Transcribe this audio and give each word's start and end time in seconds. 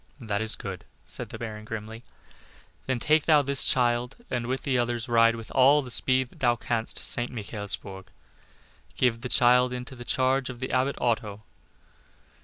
"That 0.19 0.41
is 0.41 0.55
good," 0.55 0.83
said 1.05 1.29
the 1.29 1.37
Baron, 1.37 1.63
grimly. 1.63 2.03
"Then 2.87 2.97
take 2.97 3.25
thou 3.25 3.43
this 3.43 3.63
child, 3.63 4.15
and 4.31 4.47
with 4.47 4.63
the 4.63 4.75
others 4.79 5.07
ride 5.07 5.35
with 5.35 5.51
all 5.51 5.83
the 5.83 5.91
speed 5.91 6.29
that 6.29 6.39
thou 6.39 6.55
canst 6.55 6.97
to 6.97 7.05
St. 7.05 7.31
Michaelsburg. 7.31 8.07
Give 8.97 9.21
the 9.21 9.29
child 9.29 9.71
into 9.71 9.95
the 9.95 10.03
charge 10.03 10.49
of 10.49 10.59
the 10.59 10.71
Abbot 10.71 10.95
Otto. 10.99 11.43